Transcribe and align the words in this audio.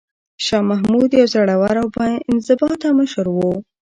شاه 0.45 0.63
محمود 0.69 1.09
یو 1.19 1.27
زړور 1.33 1.75
او 1.81 1.87
با 1.95 2.05
انضباطه 2.29 2.87
مشر 2.97 3.25
و. 3.31 3.37